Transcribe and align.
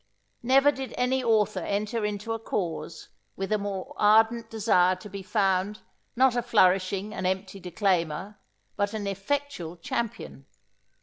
Never 0.41 0.71
did 0.71 0.95
any 0.97 1.23
author 1.23 1.59
enter 1.59 2.03
into 2.03 2.33
a 2.33 2.39
cause, 2.39 3.09
with 3.35 3.51
a 3.51 3.59
more 3.59 3.93
ardent 3.97 4.49
desire 4.49 4.95
to 4.95 5.09
be 5.11 5.21
found, 5.21 5.81
not 6.15 6.35
a 6.35 6.41
flourishing 6.41 7.13
and 7.13 7.27
empty 7.27 7.59
declaimer, 7.59 8.39
but 8.75 8.95
an 8.95 9.05
effectual 9.05 9.77
champion. 9.77 10.47